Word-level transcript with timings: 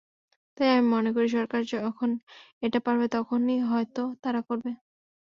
তাই 0.57 0.69
আমি 0.71 0.87
মনে 0.93 1.09
করি, 1.15 1.27
সরকার 1.31 1.61
যখন 1.73 2.09
এটা 2.63 2.79
পারবে, 2.85 3.05
তখনই 3.15 3.59
হয়তো 3.69 4.01
তারা 4.23 4.41
করবে। 4.47 4.71